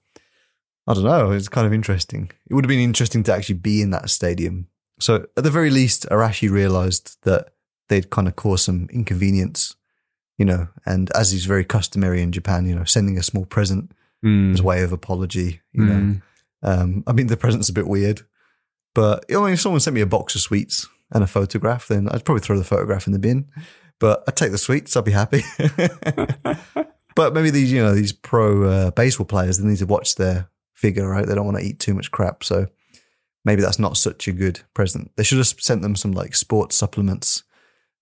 [0.87, 1.33] I don't know.
[1.33, 2.31] It's kind of interesting.
[2.48, 4.68] It would have been interesting to actually be in that stadium.
[5.00, 7.48] So at the very least, Arashi realized that
[7.88, 9.74] they'd kind of cause some inconvenience,
[10.38, 13.92] you know, and as is very customary in Japan, you know, sending a small present
[14.22, 14.54] Hmm.
[14.54, 15.98] as a way of apology, you know.
[16.00, 16.12] Hmm.
[16.62, 18.22] Um, I mean, the present's a bit weird,
[18.94, 22.08] but I mean, if someone sent me a box of sweets and a photograph, then
[22.08, 23.46] I'd probably throw the photograph in the bin.
[24.00, 24.96] But I'd take the sweets.
[24.96, 25.42] I'd be happy.
[27.14, 30.48] but maybe these, you know, these pro uh, baseball players, they need to watch their
[30.72, 31.26] figure, right?
[31.26, 32.66] They don't want to eat too much crap, so
[33.44, 35.12] maybe that's not such a good present.
[35.16, 37.44] They should have sent them some like sports supplements,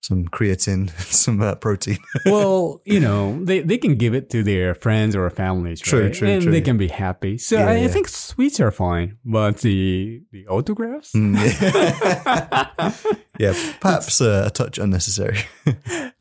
[0.02, 1.98] some creatine, some uh, protein.
[2.26, 6.14] well, you know, they, they can give it to their friends or families, True, right?
[6.14, 6.52] true, and true.
[6.52, 7.38] they can be happy.
[7.38, 11.12] So Yeah, I, I think sweets are fine, but the the autographs.
[11.12, 12.92] Mm, yeah.
[13.38, 15.38] yeah, perhaps uh, a touch unnecessary.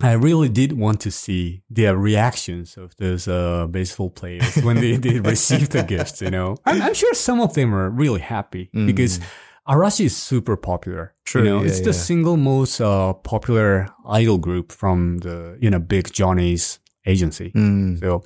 [0.01, 4.97] I really did want to see their reactions of those uh, baseball players when they,
[4.97, 6.21] they received the gifts.
[6.21, 9.19] You know, I'm, I'm sure some of them are really happy because
[9.67, 11.13] Arashi is super popular.
[11.25, 15.69] True, you know, yeah, it's the single most uh, popular idol group from the you
[15.69, 17.51] know big Johnny's agency.
[17.55, 18.23] Mm, So,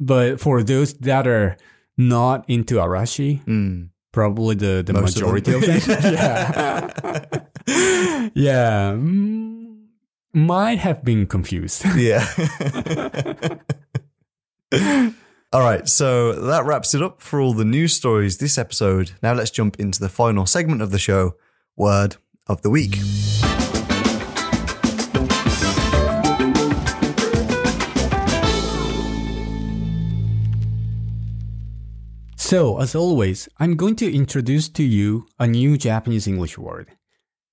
[0.00, 1.56] but for those that are
[1.96, 3.88] not into Arashi, mm.
[4.12, 5.62] probably the, the Most of majority them.
[5.62, 6.90] of them, yeah,
[8.34, 9.76] yeah, mm,
[10.34, 11.84] might have been confused.
[11.96, 12.26] Yeah.
[15.54, 19.12] all right, so that wraps it up for all the news stories this episode.
[19.22, 21.36] Now let's jump into the final segment of the show
[21.76, 22.16] Word
[22.48, 22.96] of the Week.
[32.36, 36.88] So, as always, I'm going to introduce to you a new Japanese English word.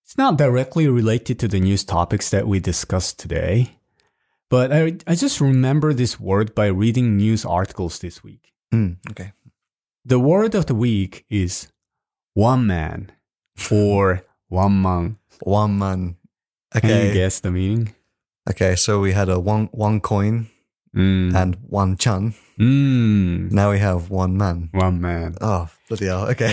[0.04, 3.78] It's not directly related to the news topics that we discussed today,
[4.52, 8.52] but I, I just remember this word by reading news articles this week.
[8.74, 9.32] Mm, okay.
[10.06, 11.72] The word of the week is
[12.36, 13.12] one man
[13.72, 15.18] or one man.
[15.42, 16.18] One man.
[16.76, 17.96] Can you guess the meaning?
[18.50, 18.76] Okay.
[18.76, 20.48] So we had a one one coin
[20.94, 21.34] Mm.
[21.34, 22.34] and one chun.
[22.60, 23.50] Mm.
[23.50, 24.68] Now we have one man.
[24.74, 25.36] One man.
[25.40, 26.28] Oh bloody hell.
[26.32, 26.52] Okay.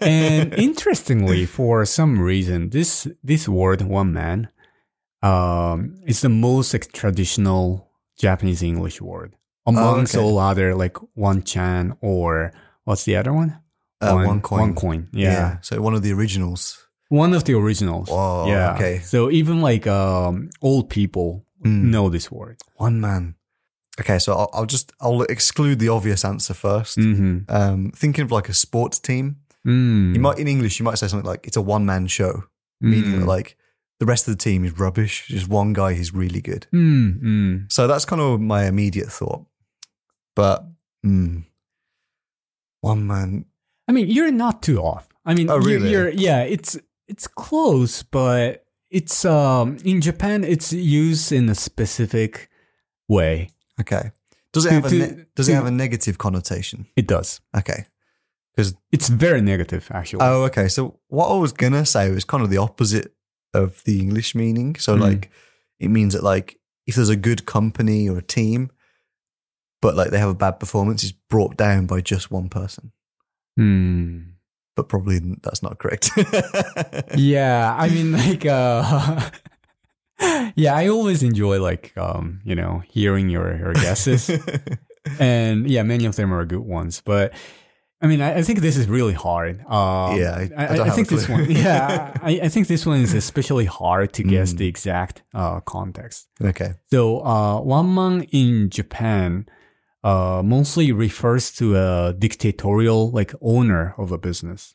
[0.00, 4.48] and interestingly, for some reason, this this word "one man"
[5.26, 9.34] um, is the most like, traditional Japanese English word
[9.66, 10.24] amongst okay.
[10.24, 12.52] all other like one chan or
[12.84, 13.58] what's the other one?
[14.00, 14.60] Uh, one coin.
[14.60, 15.08] One coin.
[15.12, 15.58] Yeah.
[15.62, 16.86] So one of the originals.
[17.08, 18.08] one of the originals.
[18.08, 18.74] Whoa, yeah.
[18.74, 18.98] okay.
[19.00, 21.84] So even like um, old people Mm.
[21.84, 22.56] know this word.
[22.76, 23.34] One man.
[23.98, 27.36] Okay, so I'll, I'll just I'll exclude the obvious answer 1st Mm-hmm.
[27.56, 29.36] Um, thinking of like a sports team,
[29.66, 30.14] Mm.
[30.14, 32.44] you might in English you might say something like it's a one man show,
[32.80, 33.56] meaning like
[34.00, 35.26] the rest of the team is rubbish.
[35.28, 36.66] Just one guy who's really good.
[36.74, 37.72] Mm, mm.
[37.72, 39.44] So that's kind of my immediate thought.
[40.34, 40.66] But
[41.04, 41.44] mm,
[42.80, 43.46] one man.
[43.88, 45.08] I mean, you're not too off.
[45.24, 45.90] I mean, Oh, you're, really?
[45.90, 46.78] you're yeah, it's
[47.08, 52.48] it's close, but it's um in Japan it's used in a specific
[53.08, 53.50] way.
[53.80, 54.10] Okay.
[54.52, 56.86] Does it To- have a to- ne- does it have a negative connotation?
[56.96, 57.40] It does.
[57.56, 57.86] Okay.
[58.54, 60.20] Because it's very negative, actually.
[60.22, 60.68] Oh, okay.
[60.68, 63.12] So what I was gonna say was kind of the opposite
[63.56, 64.76] of the English meaning.
[64.76, 65.00] So Mm.
[65.00, 65.30] like
[65.80, 68.70] it means that like if there's a good company or a team,
[69.82, 72.92] but like they have a bad performance, it's brought down by just one person.
[73.56, 74.20] Hmm.
[74.76, 76.10] But probably that's not correct.
[77.16, 79.30] Yeah, I mean, like, uh,
[80.54, 84.30] yeah, I always enjoy like um, you know, hearing your your guesses.
[85.18, 87.00] and yeah, many of them are good ones.
[87.04, 87.32] But
[88.02, 89.60] I mean, I, I think this is really hard.
[89.66, 91.50] Um, Yeah, I- I I, think this one.
[91.50, 94.58] Yeah, I, I think this one is especially hard to guess Mm.
[94.58, 96.28] the exact uh, context.
[96.42, 96.74] okay.
[96.90, 99.46] So, uh, one man in Japan
[100.04, 104.74] uh, mostly refers to a dictatorial like owner of a business.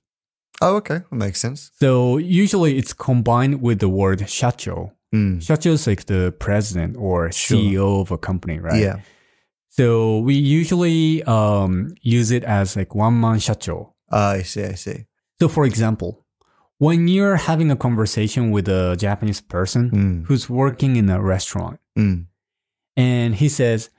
[0.63, 0.99] Oh, okay.
[1.09, 1.71] That makes sense.
[1.79, 4.91] So usually it's combined with the word shacho.
[5.13, 5.39] Mm.
[5.41, 7.57] Shacho is like the president or Sure.
[7.57, 8.81] CEO of a company, right?
[8.81, 8.99] Yeah.
[9.73, 13.93] So we usually um, use it as like one man shacho.
[14.11, 14.65] Ah, I see.
[14.65, 15.05] I see.
[15.39, 16.25] So for example,
[16.77, 20.25] when you're having a conversation with a Japanese person Mm.
[20.27, 22.25] who's working in a restaurant Mm.
[22.97, 23.89] and he says,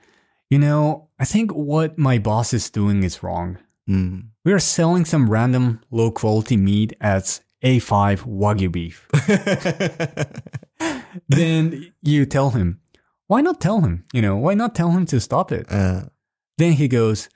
[0.49, 3.57] you know, I think what my boss is doing is wrong.
[3.89, 4.27] Mm.
[4.45, 9.07] We are selling some random low quality meat as A5 Wagyu beef.
[11.29, 12.79] then you tell him,
[13.32, 14.04] why not tell him?
[14.12, 15.66] You know, why not tell him to stop it?
[15.70, 16.08] uh,
[16.58, 17.28] Then he goes,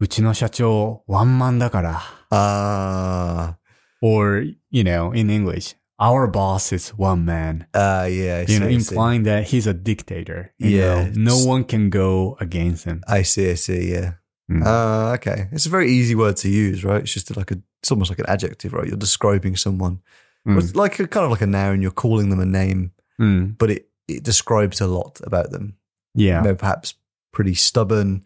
[0.00, 2.02] うちの社長ワンマンだから.
[2.30, 3.56] ah,
[4.02, 7.66] Or, you know, in English, our boss is one man.
[7.74, 8.38] ah, yeah.
[8.42, 8.74] I see, You know, I see.
[8.94, 10.52] implying that he's a dictator.
[10.58, 13.02] You Yeah, know, no it's- one can go against him.
[13.08, 13.50] I see.
[13.50, 13.92] I see.
[13.92, 14.14] Yeah.
[14.50, 14.62] Mm.
[14.66, 15.48] Ah, okay.
[15.52, 17.02] It's a very easy word to use, right?
[17.02, 18.86] It's just like a, it's almost like an adjective, right?
[18.86, 20.00] You're describing someone.
[20.46, 20.58] Mm.
[20.58, 21.80] It's like a kind of like a noun.
[21.80, 23.56] You're calling them a name, Mm.
[23.56, 25.75] but it, it describes a lot about them.
[26.15, 26.41] Yeah.
[26.41, 26.95] They're perhaps
[27.31, 28.23] pretty stubborn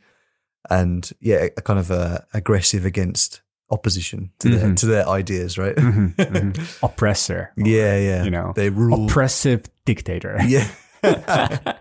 [0.70, 4.76] and yeah, a kind of uh, aggressive against opposition to their Mhm.
[4.78, 5.76] to their ideas, right?
[5.76, 6.84] Mhm, mhm.
[6.84, 7.52] Oppressor.
[7.58, 8.24] or, yeah, yeah.
[8.24, 9.06] You know, they rule.
[9.06, 10.38] oppressive dictator.
[10.48, 10.68] yeah.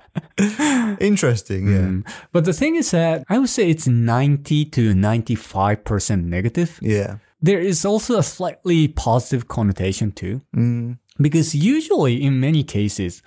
[1.00, 1.68] Interesting.
[1.68, 1.78] Yeah.
[1.78, 2.04] Mm.
[2.32, 6.78] But the thing is that I would say it's 90 to 95% negative.
[6.82, 7.18] Yeah.
[7.40, 10.98] There is also a slightly positive connotation too, Mm.
[11.20, 13.22] because usually in many cases,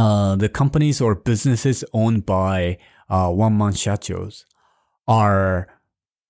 [0.00, 2.78] uh, the companies or businesses owned by
[3.14, 4.34] uh, one man shachos
[5.06, 5.66] are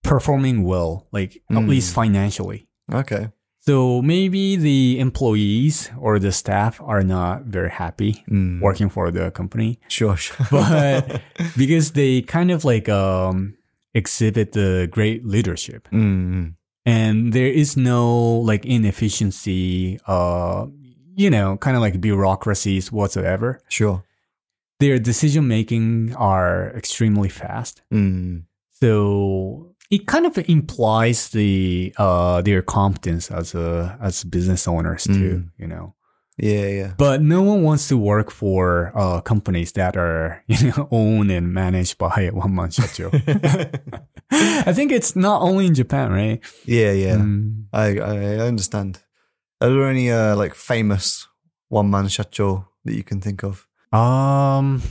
[0.02, 1.68] performing well, like at Mm.
[1.68, 2.61] least financially.
[3.02, 3.24] Okay.
[3.68, 8.61] So maybe the employees or the staff are not very happy Mm.
[8.66, 10.16] working for the company, Sure.
[10.16, 10.46] sure.
[10.50, 11.20] but
[11.62, 13.37] because they kind of like um,
[13.94, 16.54] exhibit the great leadership Mm.
[16.87, 20.66] and there is no like inefficiency, uh,
[21.15, 23.61] you know, kind of like bureaucracies whatsoever.
[23.69, 24.04] Sure.
[24.79, 27.83] Their decision making are extremely fast.
[27.92, 28.44] Mm.
[28.71, 35.44] So it kind of implies the uh their competence as a as business owners too,
[35.58, 35.94] you know.
[36.38, 36.67] Yeah.
[36.69, 36.92] Yeah.
[36.96, 41.52] But no one wants to work for uh companies that are you know owned and
[41.52, 43.13] managed by one man shacho.
[44.31, 46.40] I think it's not only in Japan, right?
[46.65, 46.92] yeah.
[46.92, 47.17] Yeah.
[47.17, 47.65] Mm.
[47.73, 49.02] I I understand.
[49.61, 51.29] Are there any uh, like famous
[51.69, 53.67] one man shacho that you can think of?
[53.92, 54.83] Um,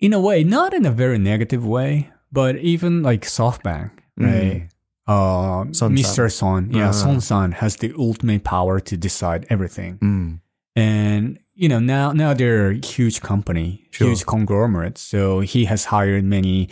[0.00, 4.26] in a way, not in a very negative way, but even like SoftBank, Mm.
[4.26, 4.68] right?
[5.06, 5.96] uh, Son-san.
[5.96, 6.30] Mr.
[6.32, 6.92] Son, yeah, Ah.
[6.92, 9.98] Son-san has the ultimate power to decide everything.
[9.98, 10.40] Mm.
[10.76, 14.08] And you know now now they're a huge company, Sure.
[14.08, 14.98] huge conglomerate.
[14.98, 16.68] So he has hired many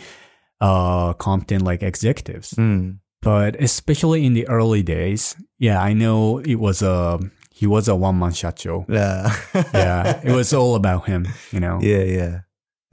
[0.61, 2.53] uh competent like executives.
[2.57, 2.99] Mm.
[3.21, 7.19] But especially in the early days, yeah, I know it was a
[7.51, 8.85] he was a one man shacho.
[8.89, 9.35] Yeah.
[9.73, 11.79] Yeah, it was all about him, you know.
[11.81, 12.39] yeah, yeah.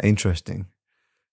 [0.02, 0.66] Interesting.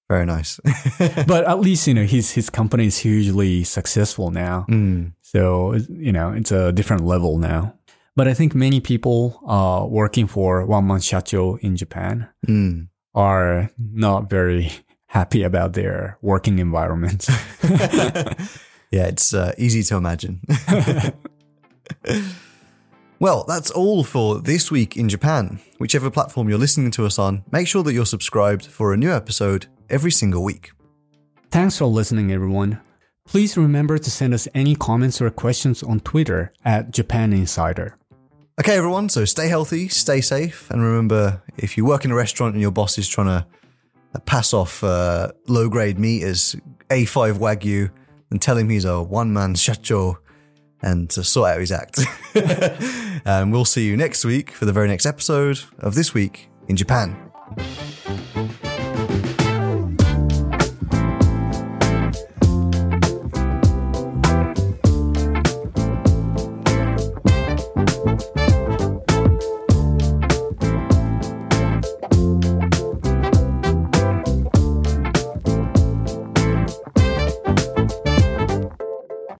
[0.09, 0.59] Very nice.
[1.27, 4.65] But at least you know his his company is hugely successful now.
[4.69, 5.13] Mm.
[5.21, 7.73] So you know it's a different level now.
[8.15, 12.89] But I think many people uh, working for one man shacho in Japan Mm.
[13.15, 14.69] are not very
[15.07, 17.27] happy about their working environment.
[18.93, 20.39] Yeah, it's uh, easy to imagine.
[23.19, 25.59] well, that's all for this week in Japan.
[25.79, 29.11] Whichever platform you're listening to us on, make sure that you're subscribed for a new
[29.11, 30.73] episode every single week.
[31.49, 32.81] Thanks for listening, everyone.
[33.25, 37.97] Please remember to send us any comments or questions on Twitter at Japan Insider.
[38.59, 42.53] Okay, everyone, so stay healthy, stay safe, and remember if you work in a restaurant
[42.53, 43.47] and your boss is trying to
[44.27, 46.55] pass off uh, low grade meat as
[46.91, 47.89] A5 Wagyu,
[48.33, 50.17] then tell him he's a one man shacho
[50.81, 51.99] and to sort out his act.
[52.33, 56.49] and um, we'll see you next week for the very next episode of This Week
[56.67, 57.15] in Japan.